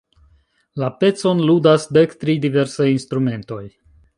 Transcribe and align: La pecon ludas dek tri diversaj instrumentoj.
La 0.83 0.87
pecon 1.03 1.43
ludas 1.49 1.85
dek 1.99 2.17
tri 2.25 2.37
diversaj 2.47 2.89
instrumentoj. 2.95 3.63